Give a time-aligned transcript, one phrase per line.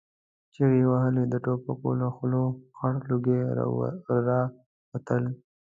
[0.53, 2.43] چيغې يې وهلې، د ټوپکو له خولو
[2.77, 3.65] خړ لوګي را
[4.93, 5.23] وتل.